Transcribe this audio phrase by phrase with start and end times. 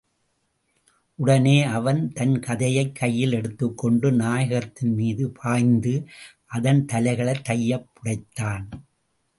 [1.15, 6.07] உடனே அவன் தன் கதையைக் கையில் எடுத்துக் கொண்டு நாகத்தின் மீது பாய்ந்து,
[6.45, 8.65] அதன் தலைகளை தையப் புடைத்தான்.